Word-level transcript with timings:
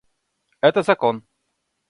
Это 0.61 0.81
закон. 0.81 1.27